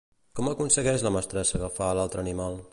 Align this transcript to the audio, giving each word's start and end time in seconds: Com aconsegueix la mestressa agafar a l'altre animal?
Com 0.37 0.47
aconsegueix 0.51 1.05
la 1.09 1.13
mestressa 1.17 1.61
agafar 1.61 1.91
a 1.91 1.99
l'altre 2.01 2.27
animal? 2.27 2.63